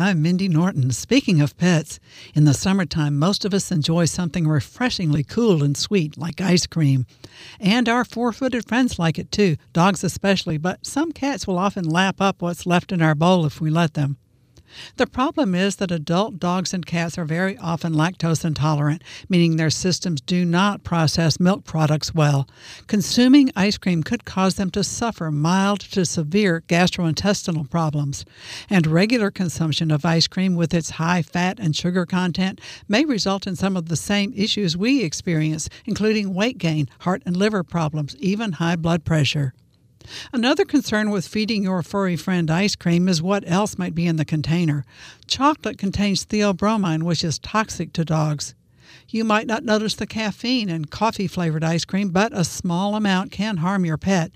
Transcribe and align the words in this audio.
I'm 0.00 0.22
Mindy 0.22 0.48
Norton. 0.48 0.92
Speaking 0.92 1.42
of 1.42 1.58
pets, 1.58 2.00
in 2.34 2.44
the 2.44 2.54
summertime, 2.54 3.18
most 3.18 3.44
of 3.44 3.52
us 3.52 3.70
enjoy 3.70 4.06
something 4.06 4.48
refreshingly 4.48 5.22
cool 5.22 5.62
and 5.62 5.76
sweet, 5.76 6.16
like 6.16 6.40
ice 6.40 6.66
cream. 6.66 7.04
And 7.60 7.86
our 7.86 8.06
four 8.06 8.32
footed 8.32 8.66
friends 8.66 8.98
like 8.98 9.18
it 9.18 9.30
too, 9.30 9.56
dogs 9.74 10.02
especially, 10.02 10.56
but 10.56 10.86
some 10.86 11.12
cats 11.12 11.46
will 11.46 11.58
often 11.58 11.84
lap 11.84 12.18
up 12.18 12.40
what's 12.40 12.64
left 12.64 12.92
in 12.92 13.02
our 13.02 13.14
bowl 13.14 13.44
if 13.44 13.60
we 13.60 13.68
let 13.68 13.92
them. 13.92 14.16
The 14.96 15.06
problem 15.06 15.54
is 15.54 15.76
that 15.76 15.90
adult 15.90 16.38
dogs 16.38 16.72
and 16.72 16.86
cats 16.86 17.18
are 17.18 17.24
very 17.24 17.56
often 17.58 17.94
lactose 17.94 18.44
intolerant, 18.44 19.02
meaning 19.28 19.56
their 19.56 19.70
systems 19.70 20.20
do 20.20 20.44
not 20.44 20.84
process 20.84 21.40
milk 21.40 21.64
products 21.64 22.14
well. 22.14 22.48
Consuming 22.86 23.50
ice 23.56 23.78
cream 23.78 24.02
could 24.02 24.24
cause 24.24 24.54
them 24.54 24.70
to 24.70 24.84
suffer 24.84 25.30
mild 25.30 25.80
to 25.80 26.04
severe 26.04 26.62
gastrointestinal 26.68 27.68
problems. 27.68 28.24
And 28.68 28.86
regular 28.86 29.30
consumption 29.30 29.90
of 29.90 30.04
ice 30.04 30.26
cream 30.26 30.54
with 30.54 30.74
its 30.74 30.90
high 30.90 31.22
fat 31.22 31.58
and 31.58 31.74
sugar 31.74 32.06
content 32.06 32.60
may 32.88 33.04
result 33.04 33.46
in 33.46 33.56
some 33.56 33.76
of 33.76 33.88
the 33.88 33.96
same 33.96 34.32
issues 34.36 34.76
we 34.76 35.02
experience, 35.02 35.68
including 35.84 36.34
weight 36.34 36.58
gain, 36.58 36.88
heart 37.00 37.22
and 37.26 37.36
liver 37.36 37.62
problems, 37.62 38.16
even 38.16 38.52
high 38.52 38.76
blood 38.76 39.04
pressure. 39.04 39.54
Another 40.32 40.64
concern 40.64 41.10
with 41.10 41.26
feeding 41.26 41.62
your 41.62 41.82
furry 41.82 42.16
friend 42.16 42.50
ice 42.50 42.76
cream 42.76 43.08
is 43.08 43.22
what 43.22 43.44
else 43.46 43.78
might 43.78 43.94
be 43.94 44.06
in 44.06 44.16
the 44.16 44.24
container. 44.24 44.84
Chocolate 45.26 45.78
contains 45.78 46.24
theobromine, 46.24 47.02
which 47.02 47.24
is 47.24 47.38
toxic 47.38 47.92
to 47.94 48.04
dogs. 48.04 48.54
You 49.08 49.24
might 49.24 49.46
not 49.46 49.64
notice 49.64 49.94
the 49.94 50.06
caffeine 50.06 50.68
in 50.68 50.84
coffee 50.86 51.26
flavored 51.26 51.64
ice 51.64 51.84
cream, 51.84 52.10
but 52.10 52.36
a 52.36 52.44
small 52.44 52.94
amount 52.94 53.32
can 53.32 53.58
harm 53.58 53.84
your 53.84 53.98
pet. 53.98 54.32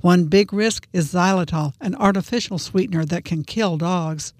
One 0.00 0.24
big 0.24 0.52
risk 0.52 0.88
is 0.92 1.12
xylitol, 1.12 1.74
an 1.80 1.94
artificial 1.94 2.58
sweetener 2.58 3.04
that 3.04 3.24
can 3.24 3.44
kill 3.44 3.76
dogs. 3.76 4.32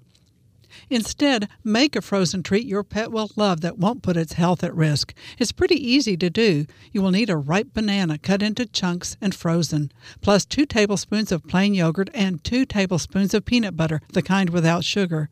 Instead, 0.89 1.49
make 1.63 1.95
a 1.95 2.01
frozen 2.01 2.41
treat 2.41 2.65
your 2.65 2.83
pet 2.83 3.11
will 3.11 3.29
love 3.35 3.61
that 3.61 3.77
won't 3.77 4.01
put 4.01 4.15
its 4.15 4.33
health 4.33 4.63
at 4.63 4.75
risk. 4.75 5.13
It's 5.37 5.51
pretty 5.51 5.75
easy 5.75 6.15
to 6.17 6.29
do. 6.29 6.65
You 6.91 7.01
will 7.01 7.11
need 7.11 7.29
a 7.29 7.35
ripe 7.37 7.73
banana 7.73 8.17
cut 8.17 8.41
into 8.41 8.65
chunks 8.65 9.17
and 9.19 9.35
frozen, 9.35 9.91
plus 10.21 10.45
two 10.45 10.65
tablespoons 10.65 11.31
of 11.31 11.47
plain 11.47 11.73
yogurt 11.73 12.09
and 12.13 12.43
two 12.43 12.65
tablespoons 12.65 13.33
of 13.33 13.45
peanut 13.45 13.75
butter, 13.75 14.01
the 14.13 14.21
kind 14.21 14.49
without 14.49 14.85
sugar. 14.85 15.29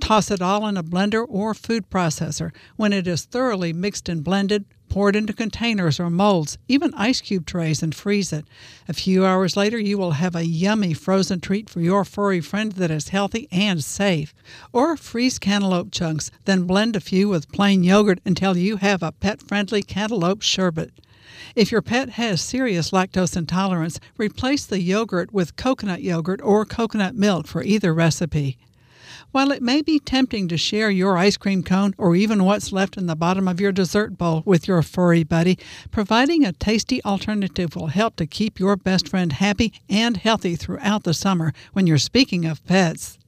Toss 0.00 0.30
it 0.30 0.42
all 0.42 0.66
in 0.66 0.76
a 0.76 0.82
blender 0.82 1.24
or 1.28 1.54
food 1.54 1.90
processor. 1.90 2.52
When 2.76 2.92
it 2.92 3.06
is 3.06 3.24
thoroughly 3.24 3.72
mixed 3.72 4.08
and 4.08 4.24
blended, 4.24 4.64
pour 4.94 5.08
it 5.08 5.16
into 5.16 5.32
containers 5.32 5.98
or 5.98 6.08
molds, 6.08 6.56
even 6.68 6.94
ice 6.94 7.20
cube 7.20 7.44
trays, 7.44 7.82
and 7.82 7.92
freeze 7.92 8.32
it. 8.32 8.44
A 8.86 8.92
few 8.92 9.26
hours 9.26 9.56
later, 9.56 9.76
you 9.76 9.98
will 9.98 10.12
have 10.12 10.36
a 10.36 10.46
yummy 10.46 10.94
frozen 10.94 11.40
treat 11.40 11.68
for 11.68 11.80
your 11.80 12.04
furry 12.04 12.40
friend 12.40 12.70
that 12.74 12.92
is 12.92 13.08
healthy 13.08 13.48
and 13.50 13.82
safe. 13.82 14.32
Or 14.72 14.96
freeze 14.96 15.40
cantaloupe 15.40 15.90
chunks, 15.90 16.30
then 16.44 16.62
blend 16.62 16.94
a 16.94 17.00
few 17.00 17.28
with 17.28 17.50
plain 17.50 17.82
yogurt 17.82 18.20
until 18.24 18.56
you 18.56 18.76
have 18.76 19.02
a 19.02 19.10
pet 19.10 19.42
friendly 19.42 19.82
cantaloupe 19.82 20.42
sherbet. 20.42 20.92
If 21.56 21.72
your 21.72 21.82
pet 21.82 22.10
has 22.10 22.40
serious 22.40 22.92
lactose 22.92 23.36
intolerance, 23.36 23.98
replace 24.16 24.64
the 24.64 24.80
yogurt 24.80 25.34
with 25.34 25.56
coconut 25.56 26.02
yogurt 26.02 26.40
or 26.40 26.64
coconut 26.64 27.16
milk 27.16 27.48
for 27.48 27.64
either 27.64 27.92
recipe. 27.92 28.58
While 29.32 29.50
it 29.50 29.62
may 29.62 29.82
be 29.82 29.98
tempting 29.98 30.48
to 30.48 30.56
share 30.56 30.90
your 30.90 31.16
ice 31.16 31.36
cream 31.36 31.62
cone 31.62 31.94
or 31.98 32.16
even 32.16 32.44
what's 32.44 32.72
left 32.72 32.96
in 32.96 33.06
the 33.06 33.16
bottom 33.16 33.48
of 33.48 33.60
your 33.60 33.72
dessert 33.72 34.18
bowl 34.18 34.42
with 34.44 34.68
your 34.68 34.82
furry 34.82 35.24
buddy, 35.24 35.58
providing 35.90 36.44
a 36.44 36.52
tasty 36.52 37.02
alternative 37.04 37.76
will 37.76 37.88
help 37.88 38.16
to 38.16 38.26
keep 38.26 38.60
your 38.60 38.76
best 38.76 39.08
friend 39.08 39.32
happy 39.32 39.72
and 39.88 40.18
healthy 40.18 40.56
throughout 40.56 41.04
the 41.04 41.14
summer 41.14 41.52
when 41.72 41.86
you're 41.86 41.98
speaking 41.98 42.44
of 42.44 42.64
pets. 42.64 43.18